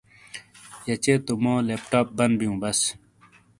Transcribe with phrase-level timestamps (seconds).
[0.87, 2.79] یچے تو مو لیپ ٹاپ بن بیوبس۔